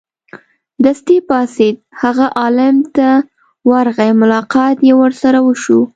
[0.83, 2.97] دستې پاڅېد هغه عالم ت
[3.69, 5.79] ورغی ملاقات یې ورسره وشو.